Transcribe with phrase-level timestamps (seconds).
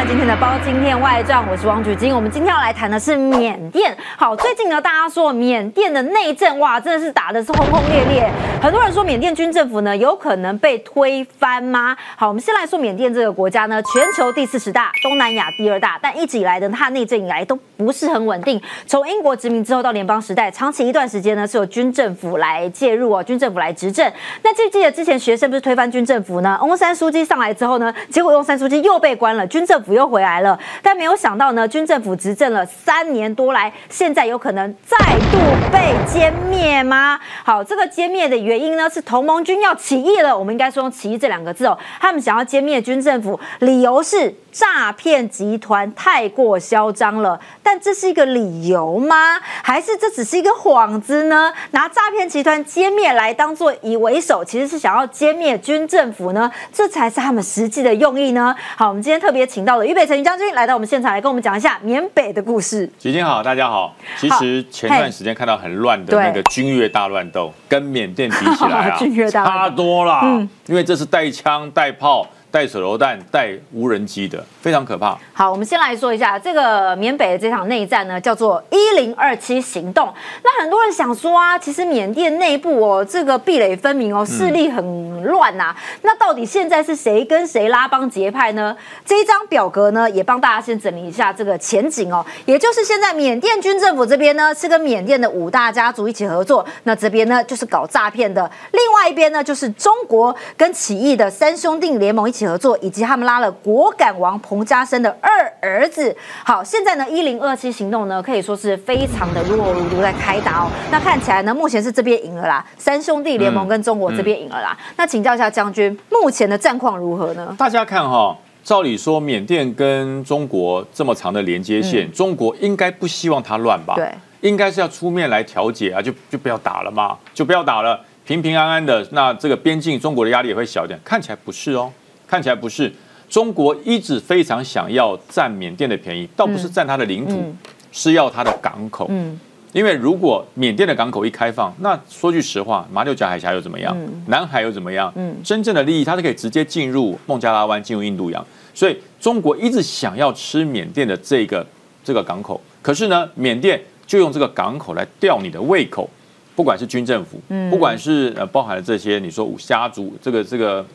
[0.00, 2.14] 看今天的《包青天外传》，我是王菊金。
[2.14, 3.94] 我们今天要来谈的是缅甸。
[4.16, 8.26] 好，最近呢，大家说缅甸的内政哇，真的是打的是轰轰烈烈。
[8.62, 11.94] 很多人说缅甸军政府呢有可能被推翻吗？
[12.16, 18.58] 好，我们先来说缅甸这个国家呢，全球第四十大，东南亚第二大，但一直以来的，它内政以来都不是很稳定。
[18.86, 24.10] 从英国殖民之后到联邦时代，长期一段时间呢是由军政府来介入哦，军政府来执政。
[24.42, 26.58] 那记不记得之前学生不是推翻军政府呢？
[26.62, 30.58] 翁山书记上来之后呢，结果翁山书记又被关了，军政府又回来了。
[30.82, 35.38] 但没有想到呢，军政府执政了三年多来，现在有可能再度
[35.72, 37.18] 被歼灭吗？
[37.44, 40.36] 好，这个歼灭的原因呢是同盟军要起义了。
[40.36, 47.40] 我们应该说起义这两个字哦，他们想要歼灭军政府，理由是诈骗集团太过嚣张了。
[47.62, 49.38] 但这是一个理由吗？
[49.62, 51.52] 还是这只是一个幌子呢？
[51.70, 56.50] 拿诈骗集团歼灭来当做以为首，其实是想要歼灭军政府呢？
[56.72, 58.54] 这才是他们实际的用意呢？
[58.76, 62.88] 好，我们今天特别请到了俞北辰将军来到我们现场，来跟我们讲一下缅北的故事。
[62.98, 63.94] 举金好，大家好。
[64.18, 68.98] 其实前段时间看到很乱的那个军乐大乱斗，跟缅甸比起来啊，
[69.30, 70.20] 差多了。
[70.22, 72.26] 嗯，因为这是带枪带炮。
[72.50, 75.16] 带手榴弹、带无人机的，非常可怕。
[75.32, 80.12] 好，我们先来说一下这个缅北的这场内战呢，叫做一零二七行动。
[80.42, 85.74] 那很多人想说啊，其实缅甸内部哦，这个壁垒分明哦，势力很乱呐。
[86.02, 88.76] 那到底现在是谁跟谁拉帮结派呢？
[89.06, 92.26] 这一张表格呢，也帮大家先整理一下这个前景哦。
[92.46, 102.39] 也就是现在缅甸军政府这边呢，是跟缅甸的五大家族一起合作，那这边呢就是搞诈骗的，另外一边呢就是中国跟起义的三兄弟联盟一起。
[102.40, 106.16] 起合作，以及他们拉了果敢王彭家声的二儿子。
[106.42, 110.70] 好，现在呢，一零二七行动呢，可以说是非常的如火如荼在开打哦。
[110.90, 114.74] 那看起来呢，目前是这边赢了啦，三兄弟联盟跟中国这边赢了啦。
[114.96, 117.54] 那请教一下将军，目前的战况如何呢？
[117.58, 118.34] 大家看哈，
[118.64, 123.94] 照理说缅甸跟中国这么长的连接线，中国应该不希望它乱吧？
[123.94, 130.98] 对，应该是要出面来调解啊，就就不要打了嘛，就不要打了，平平安安的，那这个边境中国的压力也会小一点。
[131.04, 131.92] 看起来不是哦。
[132.30, 132.92] 看起来不是，
[133.28, 137.42] 中国一直非常想要占缅甸的便宜，倒不是占它的领土，
[137.90, 139.08] 是要它的港口。
[139.10, 139.36] 嗯，
[139.72, 143.96] 因为如果缅甸的港口一开放，那说句实话，马六甲海峡又怎么样？
[144.26, 145.12] 南海又怎么样？
[145.16, 148.46] 嗯，真正的利益它是可以直接进入孟加拉湾，进入印度洋。
[148.72, 151.66] 所以中国一直想要吃缅甸的这个
[152.04, 156.08] 这个港口，可是呢，缅甸就用这个港口来吊你的胃口，
[156.54, 160.86] 不管是军政府，不管是呃包含了这些你说五虾族这个这个。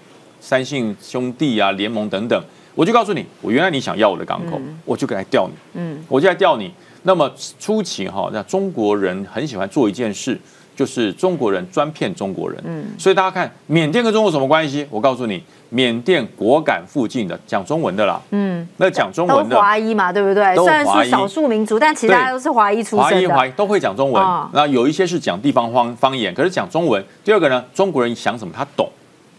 [0.45, 2.39] 三姓兄弟啊，联盟等等，
[2.75, 6.72] 我就告诉你，我原来你想要我的港口，我就来调你，嗯，我就来调你。
[7.01, 7.28] 那么
[7.59, 10.39] 初期哈，那中国人很喜欢做一件事，
[10.75, 14.85] 就是中国人专骗中国人，嗯，所以大家看缅甸跟中国什么关系？
[14.91, 20.55] 我告诉你，缅甸果敢附近的讲中文的啦，嗯，那讲中文的华裔嘛，对不对？
[20.55, 24.23] 虽然是少数民族，但其他都是华裔出身的，华裔都会讲中文。
[24.53, 27.03] 那有一些是讲地方方方言，可是讲中文。
[27.23, 28.88] 第二个呢，中国人想什么他懂。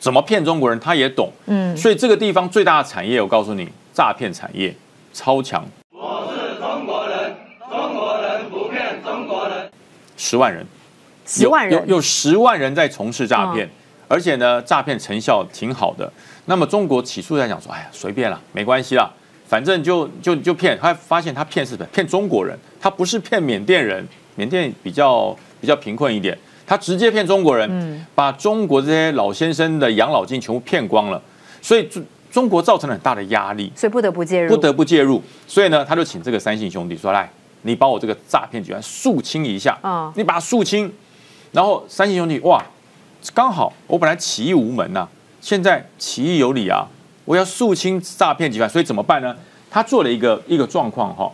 [0.06, 1.32] 怎么骗中国人，他也懂。
[1.46, 4.72] 嗯，所以这个地方最大的产业，我告诉你，诈骗产业
[5.12, 5.66] 超强。
[5.90, 7.34] 我是中国人，
[7.68, 9.68] 中国人不骗中国人。
[10.16, 10.64] 十万人，
[11.26, 13.68] 十万人有有十万人在从事诈骗，
[14.06, 16.08] 而且呢，诈骗成效挺好的。
[16.44, 19.10] 那么中国起诉在讲说，哎呀，随便了，没关系啦，
[19.48, 20.78] 反正就就就骗。
[20.80, 26.38] 他发现他骗是骗中国人，他不是骗缅甸人，缅甸比较比较贫困一点。
[26.66, 31.22] 他直接骗中国人，把中国这些老先生的养老金全部骗光了，
[31.62, 35.22] 所以中中国造成了很大的压力，所以不得不介入，不得不介入。
[35.46, 37.30] 所以呢，他就请这个三姓兄弟说：“来，
[37.62, 39.78] 你把我这个诈骗集团肃清一下，
[40.16, 40.92] 你把它肃清。”
[41.52, 42.60] 然后三姓兄弟哇，
[43.32, 45.08] 刚好我本来起义无门呐，
[45.40, 46.86] 现在起义有理啊，
[47.24, 49.34] 我要肃清诈骗集团，所以怎么办呢？
[49.70, 51.30] 他做了一个一个状况哈，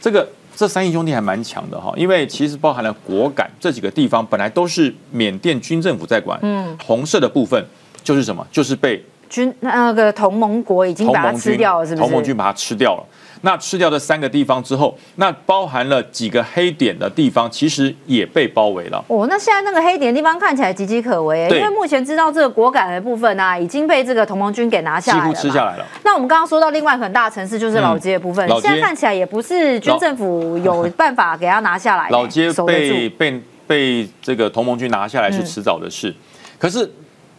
[0.00, 0.28] 这个。
[0.54, 6.38] 这三姓兄弟还蛮强的哈，因为其实包含了果敢这几个地方，本来都是缅甸军政府在管。
[6.42, 7.64] 嗯，红色的部分
[8.02, 8.46] 就是什么？
[8.52, 12.02] 就是被军那个同盟国已经把它吃掉了，是不是？
[12.02, 13.04] 同盟军把它吃掉了。
[13.44, 19.04] 那吃掉这三个地方之后，那包含了几个黑点的地方，其实也被包围了。
[19.06, 25.86] 哦，那现在那个黑点的地方看起来岌岌可危，因为目前知道这个果敢的部分呢，已经被这个同盟军给拿下来了，几乎吃下来了。
[26.02, 32.08] 那我们刚刚说到另外很大城市就是老街的部分，现在看起来也不是军政府有办法给他拿下来。
[32.08, 36.14] 老街被被被这个同盟军拿下来是迟早的事，
[36.58, 36.90] 可是。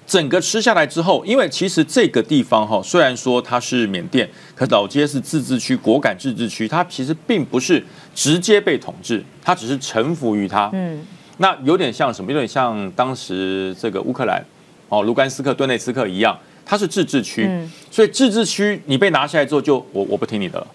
[0.08, 10.70] 整个吃下来之后，因为其实这个地方哈，虽然说它是缅甸，可老街是自治区，果敢自治区，它其实并不是直接被统治，它只是臣服于它。
[10.74, 11.04] 嗯，
[11.38, 12.32] 那有点像什么？
[12.32, 14.44] 有点像当时这个乌克兰
[14.90, 17.50] 哦，卢甘斯克、顿内斯克一样，它是自治区，
[17.90, 20.68] 所以自治区你被拿下来之后，就我我不听你的了，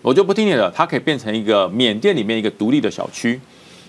[0.00, 3.40] 我就不听你的，它可以变成一个缅甸里面一个独立的小区。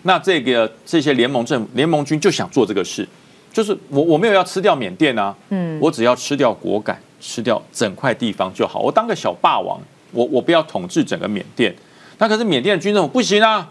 [0.03, 3.07] 那这个这些联盟政联盟军就想做这个事，
[3.51, 9.79] 就是我我没有要吃掉缅甸啊，嗯，我只要吃掉果敢，吃掉整块地方就好，我当个小霸王，
[10.11, 11.75] 我我不要统治整个缅甸。
[12.17, 13.69] 那可是缅甸的军政府不行啊，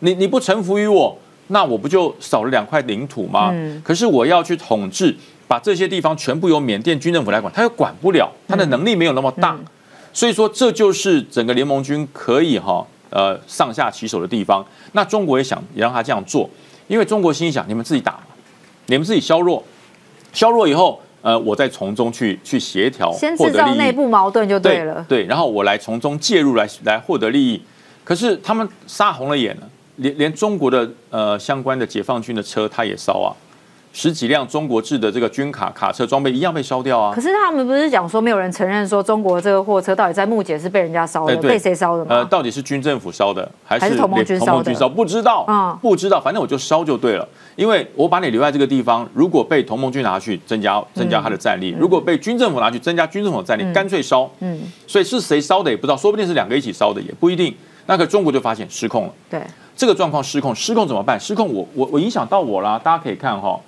[0.00, 1.16] 你你不臣服于我，
[1.48, 3.54] 那我不就少了两块领土吗？
[3.82, 5.14] 可是我要去统治，
[5.48, 9.58] 把这些地方全部由缅甸军政府来管，他又管不了，他的能力没有那么大，
[10.12, 12.86] 所以说这就是整个联盟军可以哈。
[13.10, 16.50] 呃，上下其手的地方，那中国也想也让他这样做，
[16.88, 18.23] 因为中国心想，你们自己打嘛，
[18.86, 19.62] 你们自己削弱，
[20.32, 27.62] 削弱以后，呃，我再从中去去协调，先制造内部矛盾就对了，对，然后我来从中介入来来获得利益，
[28.04, 33.32] 可是他们杀红了眼了，连连中国的呃相关的解放军的车他也烧啊。
[33.94, 37.14] 十几辆中国制的这个军卡卡车装备一样被烧掉啊！
[37.14, 42.16] 可是他们不是讲说没有人承认说中国这个货车到底在木姐是被人家烧的，被谁烧的吗？
[42.16, 44.88] 呃，到底是军政府烧的还是同盟军烧的？
[44.88, 47.28] 不知道，嗯，不知道，反正我就烧就对了。
[47.54, 54.28] 因为我把你留在这个地方，如果被同盟军拿去增加增加他的战力，如果被军政府拿去增加军政府的战力，干脆烧。
[54.40, 57.54] 嗯，所以是谁烧的也不知道，说不定是两个一起烧的，也不一定。
[57.86, 59.12] 那个中国就发现失控了。
[59.30, 59.40] 对，
[59.76, 61.20] 这个状况失控，失控怎么办？
[61.20, 62.80] 失控，我我我影响到我啦。
[62.82, 63.60] 大家可以看哈。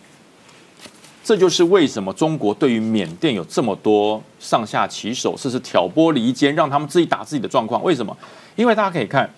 [1.27, 7.83] 这就是为什么中国对于缅甸有这么多上下其手，甚至挑拨离间，让他们自己打自己的状况。
[7.83, 8.17] 为什么？
[8.55, 9.29] 因为大家可以看，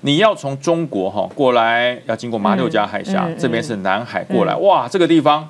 [0.00, 5.48] 你要从中国哈过来，要经过马六甲海峡，这边是南海过来，哇，这个地方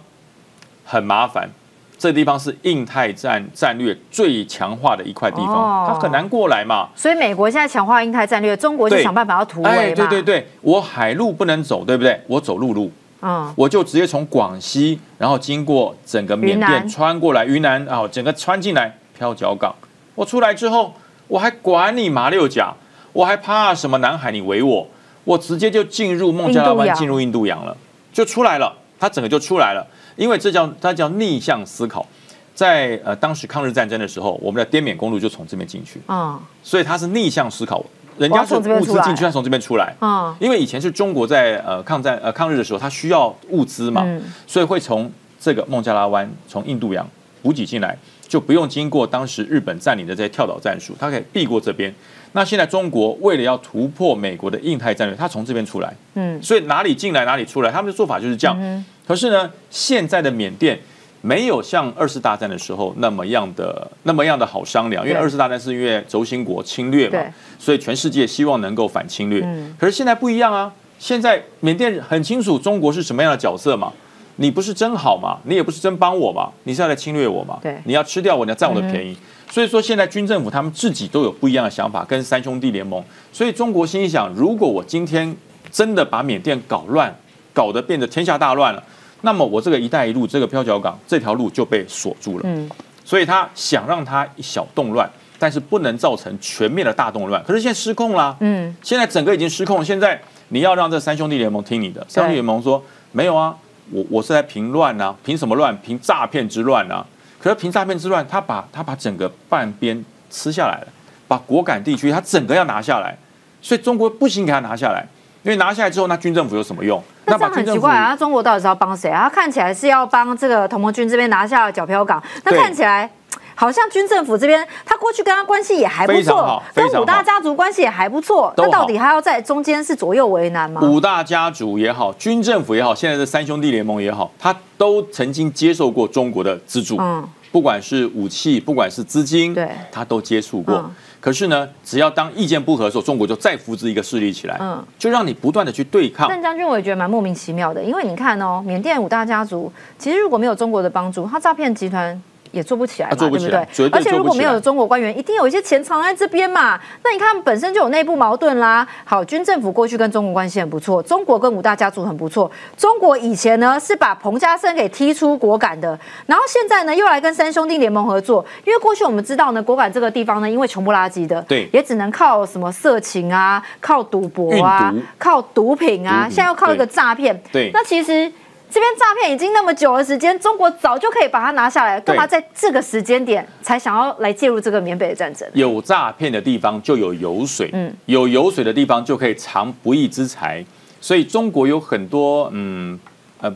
[0.84, 1.48] 很麻烦。
[1.96, 6.90] 这地方是印太战战略最强化的一块地方，它很难过来嘛。
[6.94, 12.20] 所以美国现在强化印太战略，中国就想办法要突围对对对，我海路不能走，对不对？
[12.26, 12.92] 我走陆路。
[13.26, 19.74] 嗯，我就直接从广西，然后经过整个缅甸穿过来，云南啊，整个穿进来飘脚港。
[20.14, 20.94] 我出来之后，
[21.26, 22.72] 我还管你马六甲，
[23.12, 24.30] 我还怕什么南海？
[24.30, 24.86] 你围我，
[25.24, 27.76] 我直接就进入孟加拉湾，进入印度洋了，
[28.12, 28.72] 就出来了。
[28.98, 29.86] 它整个就出来了，
[30.16, 32.06] 因为这叫它叫逆向思考。
[32.54, 37.84] 在呃当时抗日战争的时候，我们的滇缅公路就从这边进去，嗯，所以它是逆向思考。
[38.18, 39.94] 人家是物资进去，他从这边出来。
[40.00, 44.06] 嗯，因为以前是中国在呃抗战呃抗日的时候，他需要物资嘛，
[44.46, 45.10] 所以会从
[45.40, 47.06] 这个孟加拉湾从印度洋
[47.42, 47.96] 补给进来，
[48.26, 51.94] 就不用经过当时日本占领的这些跳岛战术，他可以避过这边。
[52.32, 55.94] 那现在中国为了要突破美国的印太战略，他从这边出来。
[56.14, 58.84] 嗯，所以哪里进来哪里出来，他们的做法就是这样。
[59.06, 60.78] 可是呢，现在的缅甸。
[61.26, 67.18] 没有像二次大战的时候那么样的那么样的好商量，因为二次大战是因为轴心国侵略嘛，
[67.58, 69.40] 所以全世界希望能够反侵略。
[69.76, 73.92] 可是现在不一样啊，现在缅甸很清楚中国是什么样的角色嘛，
[74.36, 79.16] 你不是真好嘛，你也不是真帮我嘛，你是要来侵略我嘛，你要吃掉我，你要占我的便宜。
[79.50, 83.02] 所以说现在军政府他们自己都有不一样的想法，跟三兄弟联盟。
[83.32, 85.36] 所以中国心里想，如果我今天
[85.72, 87.12] 真的把缅甸搞乱，
[87.52, 88.80] 搞得变得天下大乱了。
[89.26, 92.70] 那么我这个“一带一路”这个飘角港这条路就被锁住了，嗯，
[93.04, 97.42] 所以他想让它一小动乱，但是不能造成全面的大动乱。
[97.42, 99.84] 可是现在失控了，嗯，现在整个已经失控。
[99.84, 102.80] 现在你要让这三兄弟联盟听你的，三兄弟联盟说
[103.10, 103.52] 没有啊，
[103.90, 105.76] 我我是在平乱啊，凭什么乱？
[105.78, 107.04] 凭诈骗之乱啊！
[107.40, 110.86] 可是凭诈骗之乱，他把他把整个半边吃下来了，
[111.26, 113.18] 把果敢地区他整个要拿下来，
[113.60, 115.04] 所以中国不行给他拿下来。
[115.42, 117.02] 因为拿下来之后，那军政府有什么用？
[117.26, 118.14] 那这样很奇怪啊！
[118.16, 119.24] 中国到底是要帮谁啊？
[119.24, 123.10] 他看起来是要帮这个同盟军这边拿下角漂港，那看起来
[123.54, 128.52] 好像军政府这边他过去跟他关系也还不错，跟五大家族关系也还不错。
[128.56, 130.80] 那到底还要在中间是左右为难吗？
[130.82, 140.88] 五大家族也好，军政府也好，现在的三兄弟联盟也好，他都曾经接受过中国的资助，嗯，不管是武器，不管是资金，对，他都接触过。
[141.26, 146.28] 可是呢，只要当意见不合的时候，中国就再扶植一个势力起来，嗯，就让你不断的去对抗。
[146.28, 152.22] 但将军我也觉得蛮莫名其妙的，因为你看哦，缅甸五大家族其实如果没有中国的帮助，他诈骗集团。
[152.56, 153.88] 也做不起来嘛，对不对？
[153.92, 156.80] 而且如果没有中国官员，一定有一些钱藏在这边嘛。
[157.04, 158.86] 那你看本身就有内部矛盾啦。
[159.04, 162.50] 好，军政府过去跟中国关系很不错，中国跟五大家族很不错。
[162.76, 168.44] 中国以前呢是把彭家声给踢出果敢的，然后现在呢又来跟三兄弟联盟合作。
[168.64, 177.38] 因为过去我们知道呢，果敢这个地方呢，因为穷不拉几的，对，也只能靠什么色情啊，靠赌博啊，靠毒品啊，现在又靠一个诈骗。
[177.52, 178.32] 对，那其实。
[178.70, 185.48] 这边诈骗已经那么久的时间，中国早就可以把它拿下来，干嘛在这个时间点才想要来介入这个缅北的战争？
[185.54, 190.64] 有诈骗的地方就有油水，嗯，有油水的地方就可以藏不义之财，
[191.00, 192.98] 所以中国有很多嗯
[193.40, 193.52] 呃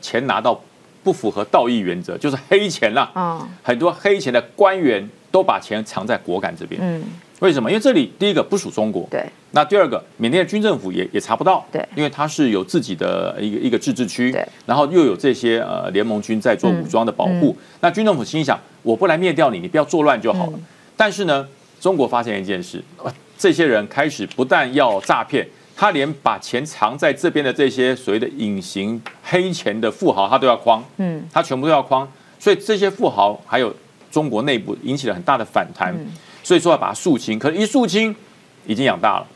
[0.00, 0.60] 钱拿到
[1.04, 3.10] 不符合道义原则，就是黑钱啦。
[3.14, 6.80] 嗯很多黑钱的官员都把钱藏在果敢这边。
[6.82, 7.02] 嗯，
[7.40, 7.70] 为什么？
[7.70, 9.24] 因为这里第一个不属中国，对。
[9.52, 11.84] 那第二个，缅甸的军政府也也查不到，对。
[11.96, 20.58] 因为它是有自己的一个一个自治区，对，然后又有这些呃联盟军在做武装的保护，那军政府心想，我不来灭掉你，你不要作乱就好了。
[20.96, 21.48] 但是呢，
[21.80, 32.06] 中国发现一件事，呃这些人开始不但要诈骗，他连把钱藏在这边的这些所谓的隐形黑钱的富豪，他都要框，嗯，他全部都要框，
[32.38, 33.74] 所以这些富豪还有
[34.10, 35.94] 中国内部引起了很大的反弹，
[36.42, 38.14] 所以说要把它肃清，可是一肃清
[38.66, 39.26] 已经养大了。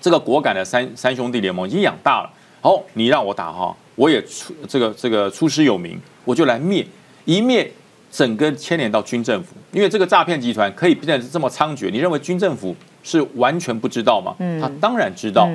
[0.00, 2.30] 这个果敢的三三兄弟联盟已经养大了。
[2.60, 6.86] 好，你让我打哈，我也出这个这个出师有名，我就来灭，
[7.24, 7.70] 一灭
[8.10, 14.34] 整个牵连到军政府，因为这个诈骗集团可以变得这么猖獗，你认为军政府是完全不知道吗？
[14.60, 15.48] 他当然知道，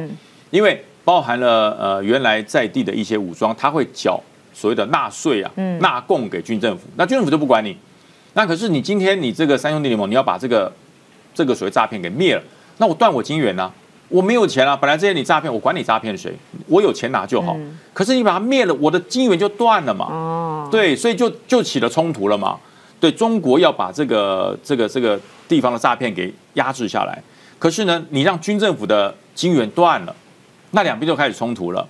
[0.49, 4.21] 因为包含了呃原来在地的一些武装，他会缴
[4.53, 7.77] 所谓的纳税啊、纳贡给军政府，那军政府就不管你。
[8.33, 10.71] 那可是你今天你这个三兄弟联盟，你要把这个
[11.33, 12.41] 这个所谓诈骗给灭了，
[12.77, 13.71] 那我断我金源呢、
[14.09, 16.35] 我没有钱啊，本来这些你诈骗，我管你诈骗谁，
[16.67, 17.55] 我有钱拿就好。
[17.93, 20.05] 可是你把它灭了，我的金源就断了嘛。
[20.09, 22.57] 哦，对，所以就就起了冲突了嘛。
[22.99, 27.21] 对中国要把这个这个这个地方的诈骗给压制下来，
[27.59, 30.15] 可是呢，你让军政府的金源断了，
[30.71, 31.87] 那两边就开始冲突了。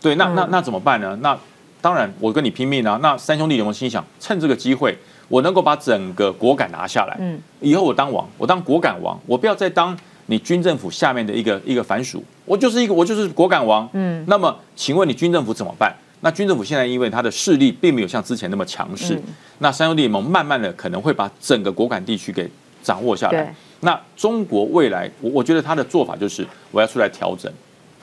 [0.00, 1.18] 对，那那那怎么办呢？
[1.20, 1.36] 那
[1.80, 2.98] 当然我跟你拼命啊！
[3.02, 4.96] 那三兄弟联盟心想，趁这个机会，
[5.32, 15.96] 我能够把整个果敢拿下来，嗯，以后我当王，我当果敢王，我不要再当你军政府下面的一个一个凡属，我就是一个我就是果敢王，嗯，那么请问你军政府怎么办？
[16.20, 19.22] 那军政府现在因为他的势力并没有像之前那么强势，嗯。
[19.60, 22.46] 那三兄弟联盟慢慢的可能会把整个果敢地区给
[22.82, 23.54] 掌握下来。
[23.80, 27.50] 那中国未来，我我觉得他的做法就是我要出来调整，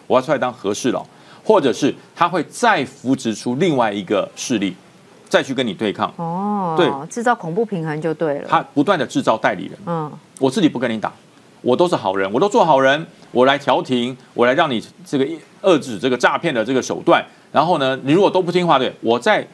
[0.08, 1.06] 我要出来当和事佬，
[1.44, 4.76] 或者是他会再扶植出另外一个势力，
[5.30, 6.12] 再去跟你对抗。
[6.18, 8.48] 哦，对，制造恐怖平衡就对了。
[8.50, 10.12] 他不断的制造代理人，嗯。
[10.40, 11.14] 我自己不跟你打，
[11.62, 15.26] 我都是好人，我都做好人，我来调停，我来让你这个
[15.62, 17.24] 遏制这个诈骗的这个手段。
[17.52, 19.46] 然后呢，你如果都不听话，对我再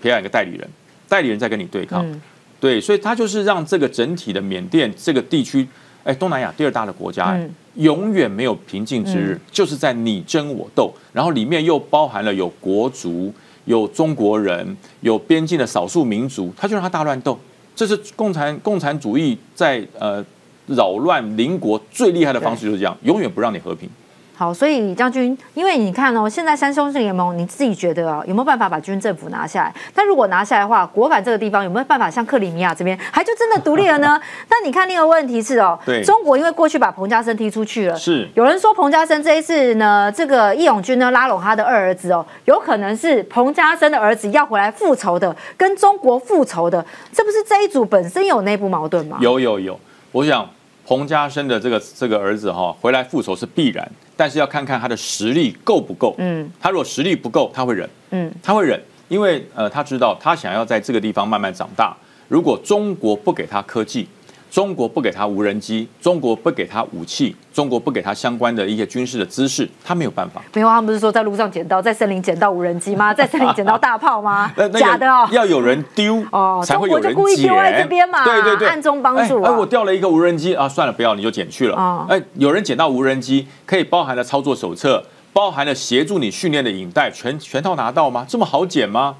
[0.00, 0.68] 培养一个代理人，
[1.08, 2.06] 代理人再跟你对抗。
[2.08, 2.20] 嗯。
[2.60, 5.66] 对，所以他就是让这个整体的缅甸这个地区，
[6.04, 7.54] 哎，东南亚第二大的国家，哎嗯。
[7.74, 13.34] 永远没有平静之日，就是在你争我斗，然后里面又包含了有国族、
[13.64, 17.38] 有中国人、有边境的少数民族，他就让他大乱斗。
[17.74, 20.24] 这是共产共产主义在呃
[20.66, 23.88] 扰乱邻国最厉害的方式，就是这样，永远不让你和平。
[24.36, 29.74] 好，所以李将军，因为你看哦，现在三兄弟联盟，你自己觉得哦，有没有办法把军政府拿下来？
[29.94, 34.20] 但如果拿下来的话，国反这个地方有没有办法像克里米亚这边，还就真的独立了呢？
[34.50, 49.18] 那你看另一个问题是哦，对中国因为过去把彭家声踢出去了，是有人说彭家声这一次呢，这个义勇军呢拉拢他的二儿子哦，有可能是彭家声的儿子要回来复仇的，跟中国复仇的，这不是这一组本身有内部矛盾吗？
[49.20, 49.78] 有有有，
[50.10, 50.50] 我想
[50.86, 56.14] 彭家声的这个这个儿子哈、回来复仇是必然，但是要看看他的实力够不够。
[56.18, 61.96] 嗯他如果实力不够，他会忍，嗯，他会忍，因为呃他知道他想要在这个地方慢慢长大。
[62.28, 64.08] 如果中国不给他科技，
[64.54, 70.40] 中国不给他无人机，中国不给他武器，中国不给他相关的一些军事的知识，他没有办法。
[70.54, 73.12] 没有，他们不是说在路上捡到，在森林捡到无人机吗？
[73.18, 74.68] 在森林捡到大炮吗那？
[74.68, 75.28] 那假的哦。
[75.32, 81.74] 要有人丢哦才会有人中国就故意丢在捡这边嘛对对对，暗中帮助啊哎，哎我掉了一个无人机啊，算了，不要，你就捡去了。
[81.76, 88.24] 哦哎，有人捡到无人机，可以包含了操作手册，包含了协助你训练的影带，全全套拿到吗？
[88.28, 89.16] 这么好捡吗？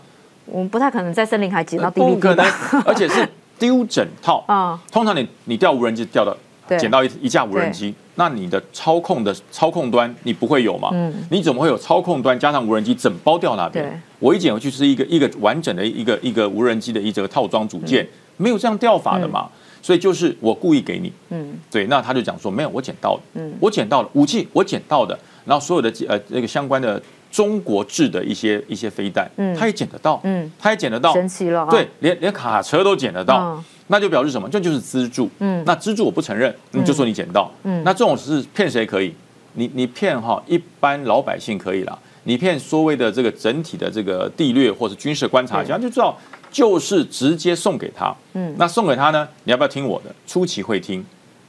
[0.47, 4.45] 我们不太可能在森林还捡到 DVD 不可能吧？， 而且是丢整套。
[4.49, 6.37] 啊，通常你你掉无人机掉到
[6.79, 10.89] 捡到一一架无人机，那你的操控的操控端你不会有嘛？
[10.93, 11.13] 嗯。
[11.31, 13.83] 你怎么会有操控端加上无人机整包掉那对。
[13.83, 14.03] 边？
[14.19, 18.07] 我一捡回去是一个一个完整的一个一个无人机的一个套装组件，
[18.39, 19.49] 没有这样掉法的嘛？
[19.83, 21.59] 所以就是我故意给你，嗯。
[21.71, 23.53] 对，那他就讲说没有，我捡到的，嗯。
[23.61, 27.01] 我捡到了武器，我捡到的，然后所有的呃那个相关的
[27.35, 31.69] 中国制的一些一些飞弹，嗯他也捡得到，嗯，他也捡得到，神奇了啊。
[31.69, 34.49] 对，连连卡车都捡得到，嗯那就表示什么？
[34.49, 35.29] 这就是资助。
[35.41, 37.51] 嗯那资助我不承认，你就说你捡到。
[37.65, 39.13] 嗯那这种是骗谁可以？
[39.55, 46.17] 你你骗哈一般老百姓可以啦，你骗所谓的这个整体的这个地略或者军事观察家就知道，
[46.53, 48.15] 就是直接送给他。
[48.35, 49.29] 嗯那送给他呢？
[49.43, 50.15] 你要不要听我的？
[50.25, 51.05] 初期会听，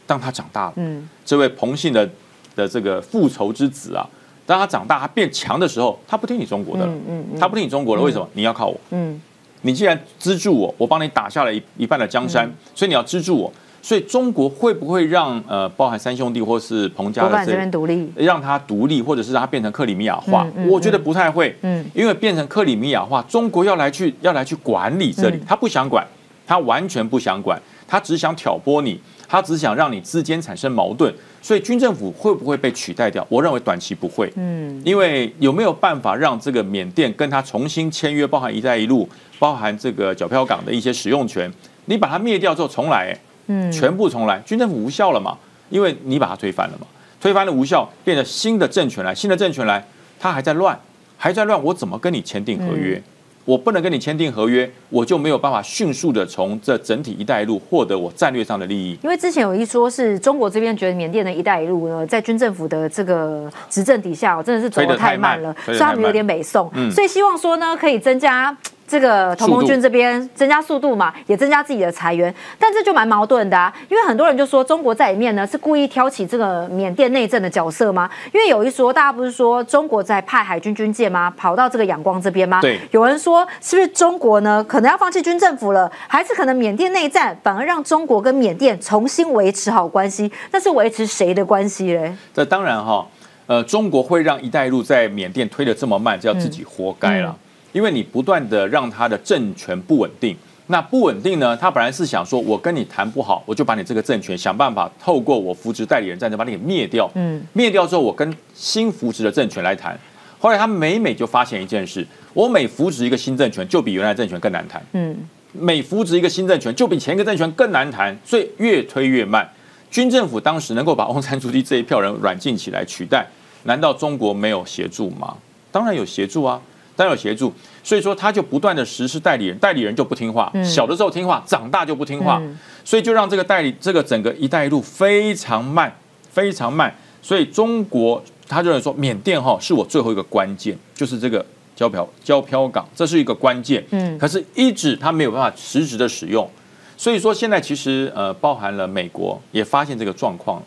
[0.08, 2.10] 当他长大了，嗯这位彭姓的
[2.56, 4.08] 的这个复仇之子啊，
[4.46, 8.28] 当他长大他变强的时候，他不听你中国的了，嗯他不听你中国的，为什么？
[8.34, 8.80] 你要靠我。
[8.92, 9.20] 嗯
[9.62, 13.52] 你既然资助我，我帮你打下了一一半的江山，所以你要资助我。
[13.82, 20.46] 所以中国会不会让呃包含三兄弟或是彭家的这边独立，让他独立，或者是让他变成克里米亚化？
[20.68, 26.06] 我觉得不太会，嗯，因为变成克里米亚化，中国要来去要来去管理这里，他不想管，
[26.48, 31.14] 他完全不想管，他只想挑拨你，他只想让你之间产生矛盾。
[31.46, 33.24] 所以军政府会不会被取代掉？
[33.30, 41.48] 我认为短期不会，嗯，因为有没有办法让这个缅甸跟他重新签约，包含“一带一路”，包含这个皎漂港的一些使用权，
[41.86, 43.16] 你把它灭掉之后重来？
[43.46, 45.38] 嗯，全部重来，军政府无效了嘛？
[45.70, 46.88] 因为你把它推翻了嘛，
[47.22, 49.86] 推翻了无效，变成新的政权来，新的政权来，
[50.20, 50.76] 他还在乱，
[51.16, 53.00] 还在乱，我怎么跟你签订合约？
[53.46, 58.98] 我不能跟你签订合约，我就没有办法迅速的从这整体“一带一路”获得我战略上的利益。
[59.04, 68.58] 因为之前有一说是中国这边觉得缅甸的一带一路呢，在军政府的这个执政底下，真的是走得太慢了，所以他们有点美送，所以希望说呢，可以增加。
[68.88, 73.74] 这个同盟军这边增加速度嘛，也增加自己的裁员，但这就蛮矛盾的啊。
[73.90, 78.10] 因为很多人就说中国在里面呢是故意挑起这个缅甸内政的角色吗？
[78.32, 81.34] 因为有一说，大家不是说中国在派海军军舰吗？
[81.36, 82.62] 跑到这个仰光这边吗？
[82.62, 82.80] 对。
[82.92, 90.32] 有人说是不是中国呢可能要放弃军政府了，还是可能缅甸内战反而让中国跟缅甸重新维持好关系？
[90.52, 92.16] 那是维持谁的关系嘞？
[92.34, 93.06] 这当然哈，
[93.48, 97.36] 呃，中国会让一带一路在缅甸推的这么慢，就要自己活该了。
[97.76, 100.34] 因为你不断的让他的政权不稳定，
[100.68, 101.58] 那不稳定呢？
[101.58, 107.12] 他本来是想说，我跟你谈不好，我就把你这个政权想办法透过我扶植代理人战争把你给灭掉。
[107.16, 110.00] 嗯，灭掉之后，我跟新扶植的政权来谈。
[110.40, 114.82] 后来他每每就发现一件事：我每扶植一个新政权，就比原来政权更难谈。
[114.94, 115.14] 嗯，
[115.52, 119.46] 每扶植一个新政权，就比前一个政权更难谈，所以越推越慢。
[119.92, 123.28] 军政府当时能够把翁山书记这一票人软禁起来取代，
[123.64, 125.36] 难道中国没有协助吗？
[125.74, 126.62] 当然有协助啊。
[126.96, 127.54] 当然有协助，
[127.84, 132.42] 所以说他就不断的实施代理人，代理人就不听话，小的时候听话，长大就不听话，
[132.84, 135.94] 所以就让这个代理这个整个一带一路非常慢，
[136.32, 136.96] 非常慢。
[137.22, 143.84] 所以中国他就说缅甸哈是我最后一个关键，就是这个胶漂胶漂港，这是一个关键。
[143.90, 146.50] 嗯，可是一直他没有办法实质的使用，
[146.96, 150.62] 所以说现在其实呃包含了美国也发现这个状况，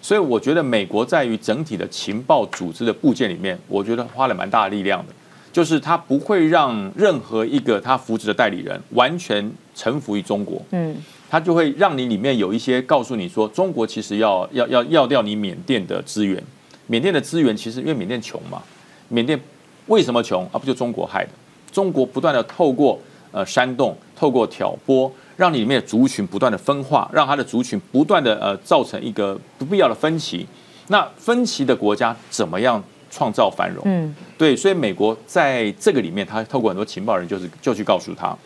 [0.00, 5.12] 所以我觉得美国在于整体的情报组织的部件里面，我觉得花了蛮大的力量的。
[5.56, 10.94] 就是他不会让任何一个他扶持的代理人完全臣服于中国，嗯，
[11.30, 16.44] 他就会让你里面有一些告诉你说，中国其实要要要要掉你缅甸的资源，
[16.88, 18.62] 缅甸的资源其实因为缅甸穷嘛，
[19.08, 19.40] 缅甸
[19.86, 20.58] 为什么穷啊？
[20.58, 21.30] 不就中国害的？
[21.72, 23.00] 中国不断的透过
[23.32, 30.46] 呃煽动，透过挑拨，让你里面的族群不断的分化，让他的族群不断的呃造成一个不必要的分歧。
[30.88, 32.84] 那分歧的国家怎么样？
[33.16, 38.36] 创造繁荣，嗯，对，所以美国在这个里面，他透过很多情报人，就是就去告诉他，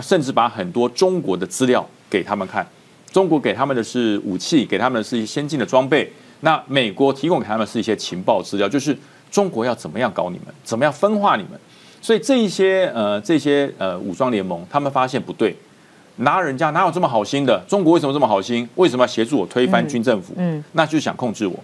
[0.00, 2.64] 甚至把很多中国的资料给他们看，
[3.10, 6.08] 中国给他们的是武器，给他们的是一些先进的装备，
[6.42, 8.96] 那美国提供给他们是一些情报资料，就是
[9.28, 11.58] 中国要怎么样搞你们，怎么样分化你们，
[12.00, 15.56] 所以这一些呃这些呃武装联盟，他们发现不对，
[16.18, 17.60] 拿人家哪有这么好心的？
[17.66, 18.68] 中国为什么这么好心？
[18.76, 20.34] 为什么要协助我推翻军政府？
[20.36, 21.58] 嗯，那就是想控制我，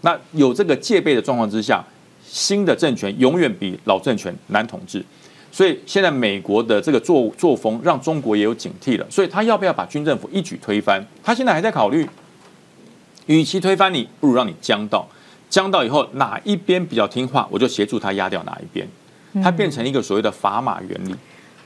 [0.00, 1.84] 那有这个戒备的状况之下。
[2.32, 5.04] 新的政权永远比老政权难统治，
[5.50, 9.06] 所以现在美国的这个作作风让中国也有警惕了。
[9.10, 11.04] 所以他要不要把军政府一举推翻？
[11.24, 12.08] 他现在还在考虑，
[13.26, 15.04] 与其推翻你，不如让你僵到，
[15.48, 18.86] 僵到以后哪一边比较听话，我就协助他压掉哪一边。
[19.42, 21.14] 它变成一个所谓的砝码原理。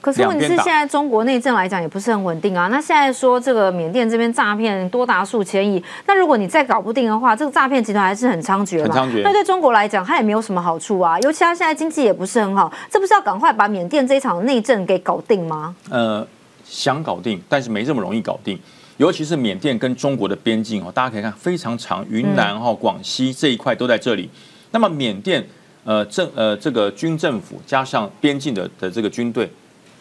[0.04, 2.68] 可是问题是，现在中国内政来讲也不是很稳定啊。
[2.68, 8.94] 那现在说这个缅甸这边诈骗多达数千亿，那如果你再搞不定的话，这个诈骗集团还是很猖獗嘛。
[8.94, 9.22] 很猖獗。
[9.22, 11.18] 那对中国来讲，它也没有什么好处啊。
[11.20, 15.74] 尤其它现在经济也不是很好，这不是要赶快把缅甸这一场内政给搞定吗？
[15.88, 16.26] 呃，
[16.66, 18.58] 想搞定，但是没这么容易搞定。
[18.98, 24.28] 尤其是缅甸跟中国的边境哦，大家可以看非常长，云南哈、广西这一块都在这里。
[24.70, 25.42] 那么缅甸
[25.84, 29.50] 呃政呃这个军政府加上边境的的这个军队。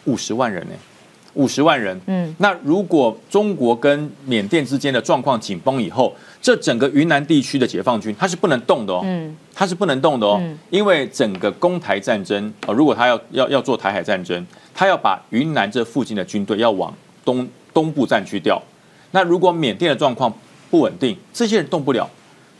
[0.04, 0.74] 五十万人呢，
[1.34, 2.00] 五十万人。
[2.06, 9.00] 嗯，那如果中国跟缅甸之间的状况紧绷以后，这整个云南地区的解放军它是不能动的哦。
[9.04, 10.40] 嗯，它是不能动的哦，
[10.70, 18.62] 因为整个攻台战争啊，如果他要要要做台海战争，他要把云南这附近的军队要往东东部战区调。
[19.12, 20.32] 那如果缅甸的状况
[20.70, 22.08] 不稳定，这些人动不了，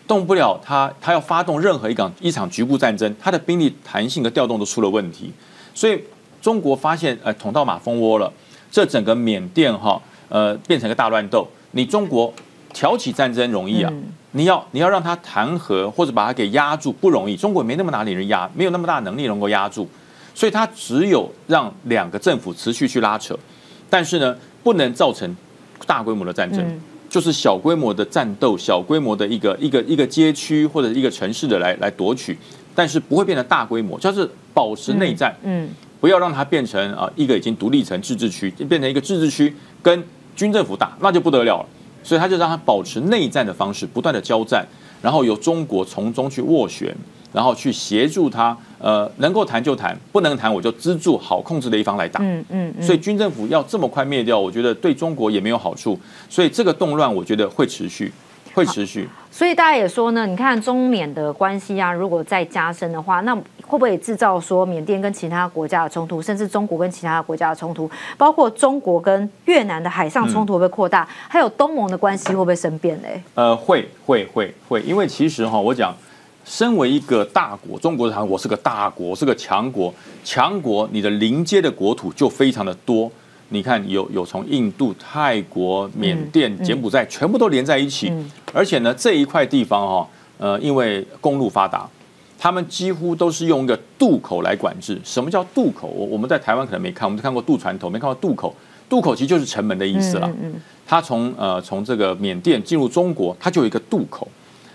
[0.07, 5.31] 动不了，他他要发动任何一场一场局部战争，他的兵力弹性和调动都出了问题，
[5.75, 6.01] 所以。
[6.45, 8.31] 中国发现，呃，捅到马蜂窝了，
[8.71, 11.49] 这整个缅甸哈，呃，变成个大乱斗。
[11.71, 12.31] 你中国
[12.75, 13.91] 挑起战争容易啊，
[14.33, 17.35] 你要你要让他弹劾或者把他给压住不容易。
[17.35, 19.89] 中国没那么大的人压，没有那么大能力能够压住，
[20.35, 23.35] 所以他只有让两个政府持续去拉扯，
[23.89, 25.35] 但是呢，不能造成
[25.87, 26.63] 大规模的战争。
[27.09, 32.37] 就是小规模的战斗，小规模的一个一个一个街区或者一个城市的来来夺取，
[32.75, 35.69] 但是不会变得大规模，就是保持内战，嗯，
[36.05, 40.05] 不要让它变成啊一个已经独立成自治区，变成一个自治区跟
[40.37, 41.67] 军政府打，那就不得了了。
[42.03, 44.67] 所以他就让他保持内战的方式，不断的交战，
[45.01, 46.95] 然后由中国从中去斡旋。
[47.33, 52.21] 然后去协助他，呃，能够谈就谈，不能谈我就资助好控制的一方来打。
[52.23, 52.75] 嗯嗯。
[52.83, 55.99] 所以军政府要这么快灭掉，我觉得对中国也没有好处。
[56.29, 58.13] 所以这个动乱，我觉得会持续，
[58.53, 59.09] 会持续。
[59.33, 63.37] 所以大家也说呢，你看中缅的关系啊，如果再加深的话，那
[63.75, 71.09] 会不会制造说缅甸跟其他国家的冲突，甚至中国跟其他国家的冲突，包括中国跟越南的海上冲突会不会扩大？
[71.29, 73.09] 还有东盟的关系会不会生变呢？
[73.35, 75.95] 呃，会会会会，因为其实哈，我讲。
[76.47, 79.91] 身为一个大国，中国的我是个大国，是个强国。
[80.23, 83.11] 强国，你的临接的国土就非常的多。
[83.49, 88.13] 你看，有有从印度、泰国、缅甸、柬埔寨，全部都连在一起。
[88.53, 91.89] 而且呢，这一块地方哈，呃，因为公路发达，
[92.45, 95.01] 他们几乎都是用一个渡口来管制。
[95.03, 95.89] 什么叫渡口？
[95.89, 98.55] 我我们在台湾可能没看，我们看过渡船头，没看过渡口。
[98.87, 100.31] 渡口其实就是城门的意思了。
[100.43, 100.55] 嗯
[100.87, 104.29] 它从呃从这个缅甸进入中国，它就有一个渡口。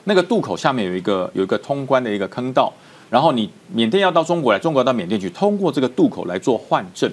[0.06, 2.74] 那个渡口下面有一个有一个通关的一个坑道，
[3.08, 7.08] 然后你缅甸要到中国来，中国到缅甸去，通过这个渡口来做换证。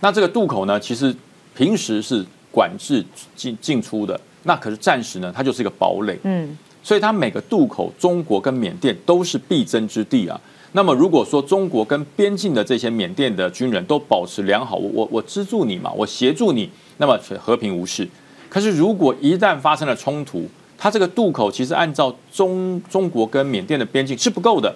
[0.00, 1.16] 那这个渡口呢，其实
[1.56, 3.02] 平时是管制
[3.34, 6.18] 进进出的，那可是暂时呢，它就是一个堡垒。
[6.24, 10.38] 嗯，所以它每个渡口，中国跟缅甸都是必争之地啊。
[10.72, 16.68] 那么如果说中国跟边境的这些缅甸的军人都保持良好，我我我资助你嘛，我协助你，
[16.98, 18.06] 那么和平无事。
[18.50, 24.74] 可是如果一旦发生了冲突，它这个渡口其实按照中中国跟缅甸的边境是不够的，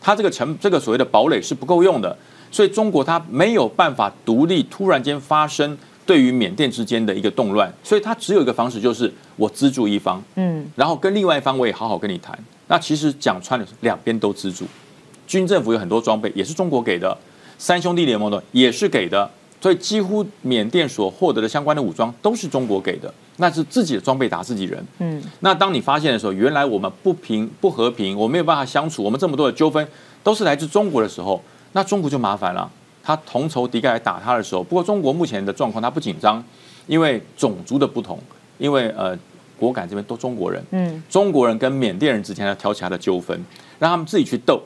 [0.00, 2.16] 它这个城这个所谓的堡垒是不够用的，
[2.52, 5.76] 所以中国它没有办法独立突然间发生
[6.10, 12.36] 对于缅甸之间的一个动乱，所以它只有一个方式就是我资助一方，嗯，然后跟另外一方我也好好跟你谈。
[12.66, 14.64] 那其实讲穿了，两边都资助，
[15.28, 17.16] 军政府有很多装备也是中国给的，
[17.58, 23.14] 三兄弟联盟的也是给的，所以几乎缅甸所获得的相关的武装都是中国给的。
[23.36, 29.86] 那是自己的装备打自己人，嗯，那当你发现的时候，原来我们不平不和平，我没有办法相处，我们这么多的纠纷
[30.24, 32.68] 都是来自中国的时候，那中国就麻烦了。
[33.14, 36.42] 他同仇敌忾来打他的时候，不过中国目前的状况他不紧张，
[36.86, 38.18] 因为种族的不同，
[38.58, 39.18] 因为呃
[39.58, 43.38] 果敢这边都中国人，嗯，中国人跟缅甸人之间要挑起他的纠纷，
[43.78, 44.62] 让他们自己去斗，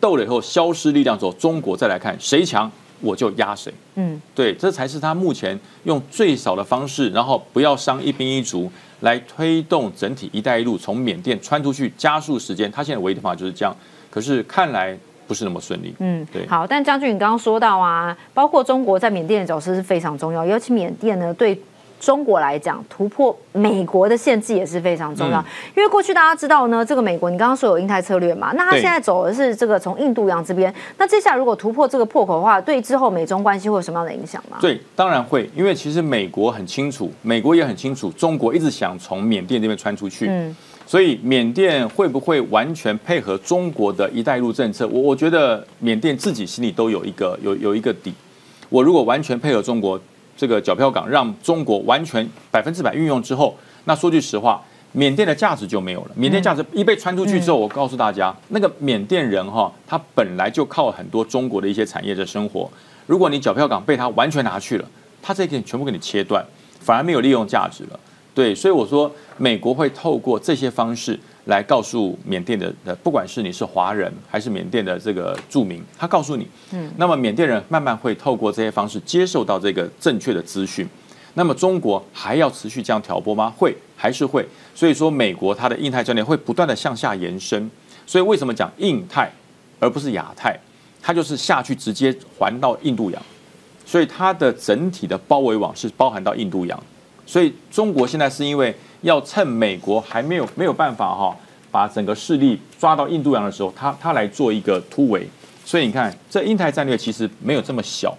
[0.00, 2.70] 斗了以后消失力量之后，中国再来看谁强。
[3.04, 12.70] 我就压谁，嗯，对，这才是他目前用最少的方式，然后不要伤一兵一卒，来推动整体“一带一路”从缅甸穿出去，加速时间。
[12.70, 13.76] 他现在唯一的方法就是这样，
[14.08, 14.96] 可是看来
[15.32, 15.94] 不是那么顺利。
[15.98, 16.46] 嗯，对。
[16.46, 21.58] 好，但将军，你刚刚说到啊，包括中国在缅甸的角色是非常重要，尤其缅甸呢对。
[22.02, 25.38] 中国来讲，突破美国的限制也是非常重要。
[25.76, 30.74] 因为过去大家知道呢，这个美国你刚刚说有印太策略嘛，那他现在走的是这个从印度洋这边。
[30.98, 34.58] 那接下来如果突破这个破口的话，对之后美中关系会有什么样的影响吗？
[34.60, 40.26] 对，当然会，因为其实美国很清楚，美国也很清楚，中国一直想从缅甸这边穿出去。
[40.28, 40.56] 嗯，
[40.92, 44.86] 所以缅甸会不会完全配合中国的一带一路政策？
[44.88, 48.12] 我我觉得缅甸自己心里都有一个有有一个底。
[48.68, 49.98] 我如果完全配合中国。
[50.34, 54.60] 这个缴票港让中国完全百分之百运用之后，那说句实话，
[54.92, 56.10] 缅甸的价值就没有了。
[56.16, 62.68] 缅甸价值一被穿出去之后，我告诉大家，那个缅甸人哈，他本来就靠很多中国的一些产业在生活。
[63.06, 64.88] 如果你缴票港被他完全拿去了，
[65.22, 66.44] 他这一点全部给你切断，
[66.80, 68.00] 反而没有利用价值了。
[68.34, 71.18] 对，所以我说，美国会透过这些方式。
[71.46, 80.88] 来告诉缅甸的呃，不管是你是华人还是缅甸的这个住民，他告诉你，嗯，那么缅甸人慢慢会透过这些方式接受到这个正确的资讯。
[81.34, 83.52] 那么中国还要持续这样挑拨吗？
[83.58, 84.46] 会，还是会？
[84.72, 87.68] 所以说，美国它的印太战略会不断的向下延伸。
[88.06, 89.28] 所以为什么讲印太
[89.80, 90.56] 而不是亚太？
[91.02, 93.20] 它就是下去直接环到印度洋，
[93.84, 96.80] 所以它的整体的包围网是包含到印度洋。
[97.26, 98.74] 所以中国现在是因为。
[99.02, 101.36] 要趁美国还没有没有办法哈，
[101.72, 105.28] 把整个势力抓到印度洋的时候，他他来做一个突围。
[105.64, 108.16] 所以你看，这印太战略其实没有这么小。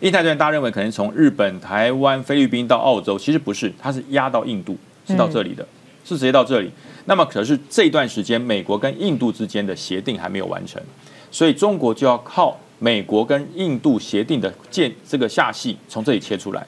[0.00, 4.74] 印太战略大家认为可能从日本、台湾、菲律宾到澳洲，其实不是，它是压到印度，
[5.06, 5.62] 是到这里的，
[6.02, 6.70] 是直接到这里。
[7.04, 10.82] 那么可是这段时间，美国跟印度之间的协定还没有完成，
[11.30, 16.66] 所以中国就要靠美国跟印度协定的建这个下系从这里切出来，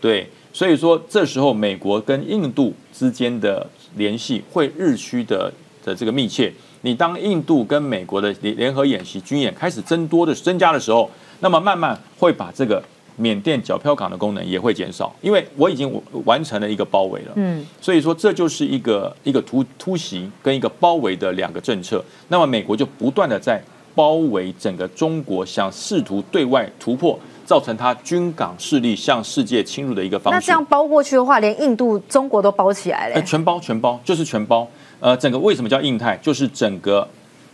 [0.00, 0.30] 对。
[0.52, 5.52] 所以说，这时候美国跟印度之间的联系会日趋的
[5.84, 6.52] 的这个密切。
[6.82, 11.10] 你当印度跟美国的联联合演习军演开始增多的增加的时候，
[11.40, 12.82] 那么慢慢会把这个
[13.16, 17.32] 缅甸缴票港的功能也会减少，因为我已经完成了一个包围了。
[17.36, 22.02] 嗯，所以说这就是一个一个突突袭跟一个包围的两个政策。
[22.28, 23.62] 那么美国就不断的在
[23.94, 27.18] 包围整个中国，想试图对外突破，
[27.50, 30.36] 造成它军港势力向世界侵入的一个方式。
[30.36, 33.20] 那这样包过去的话，连印度、中国都包起来了。
[33.22, 34.64] 全包全包就是全包。
[35.00, 36.16] 呃，整个为什么叫印太？
[36.18, 37.08] 就是整个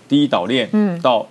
[0.07, 1.27] 第一岛链，嗯，到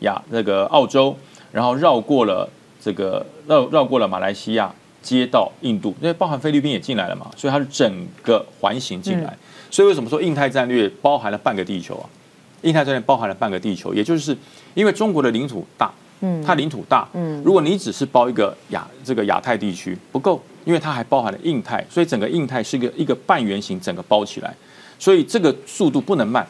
[0.00, 1.16] 亚那个澳洲，
[1.52, 2.50] 然后绕过了
[2.82, 9.32] 这个绕绕过了马来西亚，接到印度，因为包含菲律宾也进来了嘛，所以它是整个环形进来。
[9.70, 12.10] 所以为什么说印太战略包含了半个地球啊？
[12.62, 14.36] 印太战略包含了半个地球，也就是
[14.74, 15.88] 因为中国的领土大，
[16.20, 24.54] 嗯，它领土大，嗯，如果你只是包一个亚这个亚太地区不够，因为它还包含了印太，所以整个印太是一个一个半圆形，整个包起来。
[24.98, 26.46] 所以这个速度不能慢，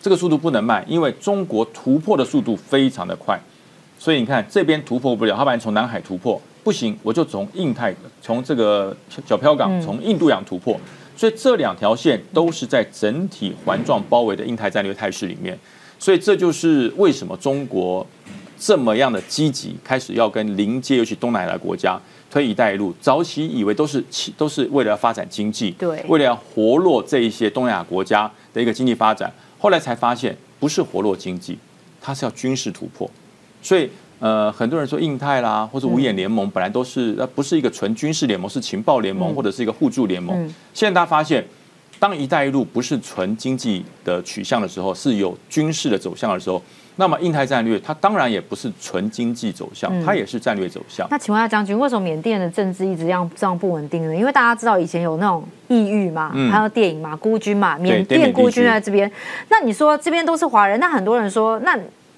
[0.00, 3.38] 这个速度不能慢，因为中国突破的速度非常的快。
[3.98, 10.80] 所以你看这边突破不了，他把你从南海突破不行，我就从印太，从这个小飘港，从印度洋突破。
[11.14, 15.58] 所以这两条线都是在整体环状包围的印太战略态势里面。
[15.98, 18.06] 所以这就是为什么中国
[18.60, 21.98] 这么样的积极，开始要跟邻接，尤其东南亚国家。
[22.30, 24.04] 推“一带一路”，早期以为都是
[24.36, 29.32] 都是为了要发展经济，对，为了要活络这一些东南亚国家的一个经济发展。
[29.58, 31.58] 后来才发现，不是活络经济，
[32.00, 33.10] 它是要军事突破。
[33.60, 40.36] 所以，呃，很多人说印太啦，或者五眼联盟，本来都是呃不是一个纯军事联盟，是情报联盟或者是一个互助联盟。
[40.72, 41.44] 现在大家发现，
[41.98, 46.62] 当“一带一路”不是纯经济的取向的时候，是有军事的走向的时候。
[47.00, 51.08] 那么印太战略，它当然也不是纯经济走向，它也是战略走向。
[51.10, 54.14] 那请问下将军，为什么缅甸的政治一直这样这样不稳定呢？
[54.14, 59.10] 因为大家知道以前有那种异域嘛，还有电影嘛，孤军嘛，缅甸孤军在这边。
[59.48, 61.74] 那你说这边都是华人，那很多人说，那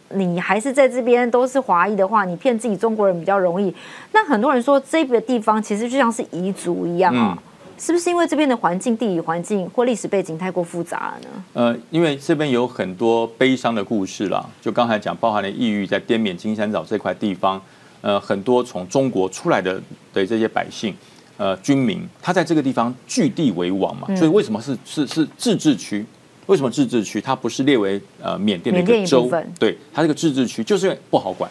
[0.08, 3.72] 你还是在这边都是华裔的话，你骗自己中国人比较容易。
[4.10, 7.38] 那很多人说这个地方其实就像是彝族一样啊。
[7.84, 11.44] 是不是因为这边的环境、地理环境或历史背景太过复杂了呢？
[11.52, 17.60] 呃，因为这边有很多悲伤的故事啦，就刚才讲，包含了异域在滇缅金山岛这块地方，
[18.00, 19.82] 呃，很多从中国出来的
[20.14, 20.94] 的这些百姓，
[21.36, 26.06] 呃，军民，他在这个地方据地为王嘛，所以为什么是是是自治区？
[26.46, 27.20] 为什么自治区？
[27.20, 29.28] 它不是列为呃缅甸的一个州？
[29.58, 31.50] 对，它这个自治区就是因为不好管，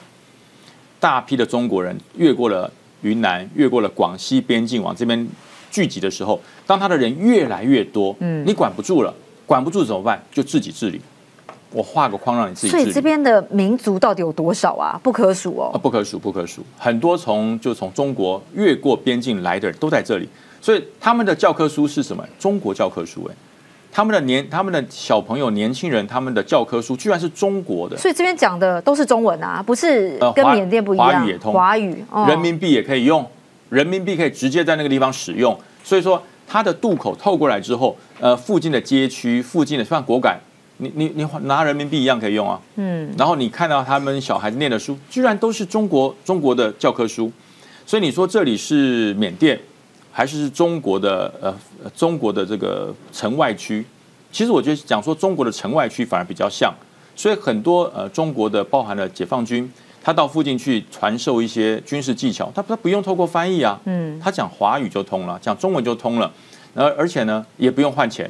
[0.97, 5.27] 大批的中国人越过了云南，越过了广西边境往这边。
[5.71, 9.11] 聚集的时候，当他的人越来越多，嗯，你管不住了，
[9.47, 10.21] 管不住怎么办？
[10.31, 11.01] 就自己治理。
[11.73, 12.69] 我画个框让你自己。
[12.69, 14.99] 所以这边的民族到底有多少啊？
[15.01, 15.71] 不可数哦。
[15.73, 16.61] 啊，不可数，不可数。
[16.77, 20.27] 很多从就从中国越过边境来的人都在这里，
[20.59, 22.21] 所以他们的教科书是什么？
[22.37, 23.35] 中国教科书哎，
[23.89, 27.95] 他们的年他们的小朋友年轻人他们的教科书居然是中国的。
[27.95, 31.07] 所以这边讲的都是中文啊，不是跟缅甸不一样。
[31.07, 33.25] 华语也通，华语，人民币也可以用。
[33.71, 40.37] 人民币可以直接在那个地方使用，所以说它的渡口透过来之后，呃，附近的街区、附近的像果敢，
[40.75, 42.59] 你你你拿人民币一样可以用啊。
[42.75, 43.09] 嗯。
[43.17, 47.31] 然后你看到他们小孩子念的书，居然都是中国中国的教科书，
[47.85, 49.57] 所以你说这里是缅甸，
[50.11, 51.55] 还是中国的呃
[51.95, 53.85] 中国的这个城外区？
[54.33, 56.73] 其实我觉得讲说中国的城外区反而比较像，
[57.15, 59.71] 所以很多呃中国的包含了解放军。
[60.03, 66.31] 他到附近去传授一些军事技巧，他他不用透过翻译啊，嗯，他讲华语就通了，讲中文就通了，
[66.73, 68.29] 而而且呢也不用换钱，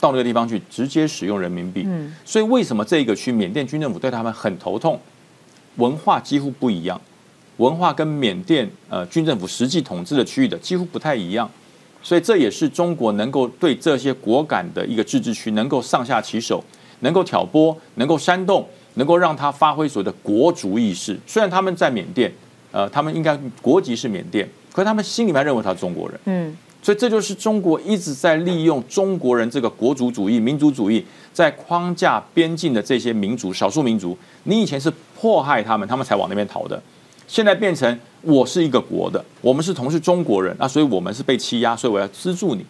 [0.00, 4.98] 到那个地方去直接使用人民币，嗯，所以为什么这一个区缅甸军政府对他们很头痛？
[5.76, 6.98] 文化几乎不一样，
[7.58, 11.50] 文化跟缅甸呃军政府实际统治的区域的几乎不太一样，
[12.02, 16.64] 所以这也是中国能够对这些果敢的一个自治区能够上下其手，
[17.00, 18.66] 能够挑拨，能够煽动。
[18.94, 22.32] 能够让他发挥所谓的国族意识，虽然他们在缅甸，
[22.70, 36.82] 呃，他们应该国籍是缅甸，可是他们心里面认为他是中国人，嗯，所以这就是中国一直在利用中国人这个国族主义、民族主义，在框架边境的这些民族、少数民族，你以前是迫害他们，他们才往那边逃的，
[37.26, 42.64] 现在变成我是一个国的，我们是同是中国人，那所以我们是被欺压，所以我要资助你。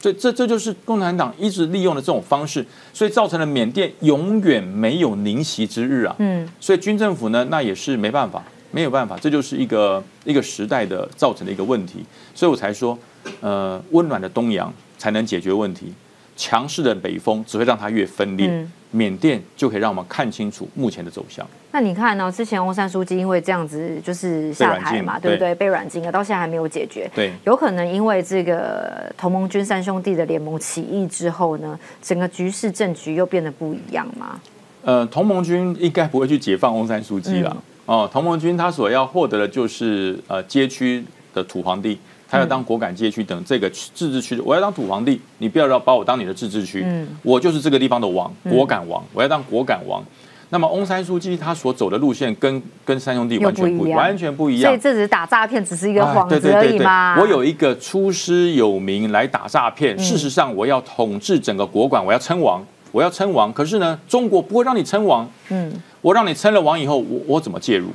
[0.00, 6.14] 所以这这就是共产党一直利用的这种方式，所以造成了缅甸永远没有宁息之日啊。
[6.18, 12.04] 嗯，所以军政府呢，那也是没办法，没有办法，这就是一个一个时代的造成的一个问题。
[12.34, 12.96] 所以我才说，
[13.40, 15.92] 呃，温暖的东洋才能解决问题。
[16.38, 21.44] 强势的北风只会让它越分裂，缅甸就可以让我们看清楚目前的走向。
[21.72, 22.32] 那你看呢？
[22.32, 25.54] 之前翁山书记因为这样子就是下台嘛，对不对？
[25.54, 27.10] 被软禁了，到现在还没有解决。
[27.14, 34.40] 对，有可能因为这个同盟军三兄弟的联盟起义之后呢，整个局势政局又变得不一样吗？
[34.84, 37.54] 呃，同盟军应该不会去解放翁山书记了。
[37.84, 41.98] 哦，同盟军他所要获得的就是呃街区的土皇帝，
[42.30, 50.02] 他要当果敢街区等这个自治区，我要当土皇帝，你不要让把我当你的自治区，嗯我就是这个地方的王，果敢王，我要当果敢王。
[50.50, 54.80] 那么翁山书记他所走的路线跟跟三兄弟完全不一样完全不一样所以。
[54.80, 57.20] 这只是打诈骗，只是一个哎幌子而对对对对已嘛。
[57.20, 63.52] 我有一个出师有名来打诈骗，嗯事实上我要统治整个国馆，我要称王，我要称王。
[63.52, 67.88] 可是呢，中国不会让你称王，嗯，我让你称了王以后，我我怎么介入？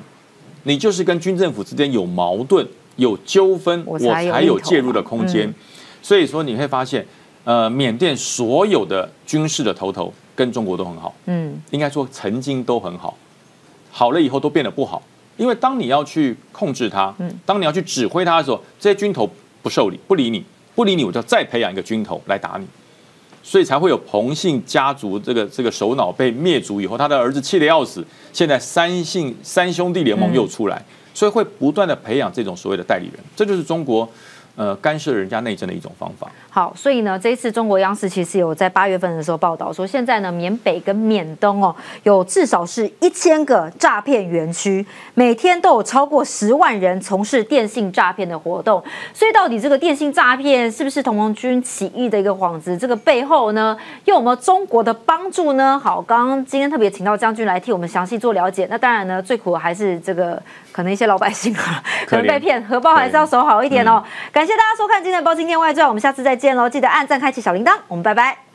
[0.61, 5.47] 你就是跟军政府之间有矛盾、有纠纷，我我才有介入的空间。
[5.47, 5.53] 嗯。
[6.01, 7.05] 所以说你会发现，
[7.43, 13.17] 呃，缅甸所有的军事的头头跟中国都很好，嗯，应该说曾经都很好，
[13.91, 15.01] 好了以后都变得不好。
[15.37, 17.33] 因为当你要去控制他，嗯。
[17.45, 19.29] 当你要去指挥他的时候，这些军头
[19.61, 20.43] 不受理，不理你，
[20.75, 22.67] 不理你，我就再培养一个军头来打你，
[23.41, 34.07] 所以才会有彭姓家族这个这个首脑被灭族以后，他的儿子气得要死，现在三姓三兄弟联盟又出来，所以会不断的培养这种所谓的代理人，这就是中国
[34.55, 36.27] 呃干涉人家内政的一种方法。
[36.49, 44.85] 好，所以呢，这一次中国央视其实有在八月份的时候报道说，现在呢，缅北跟缅东哦，有至少是一千个诈骗园区，
[45.15, 48.83] 每天都有超过十万人从事电信诈骗的活动。
[49.13, 52.77] 所以，到底这个电信诈骗是不是同盟军起义的一个幌子？
[52.77, 55.79] 这个背后呢，又有没有中国的帮助呢？
[55.83, 58.67] 好，刚刚今天特别请到将军来替我们详细做了解。
[58.69, 60.39] 那当然呢，最苦的还是这个
[60.71, 64.03] 可能一些老百姓啊，可能被骗，荷包还是要守好一点哦。
[64.43, 66.67] 感谢大家收看今天的《包青天外传》，我们下次再见喽！
[66.67, 68.52] 记得按赞、开启小铃铛，我们拜拜。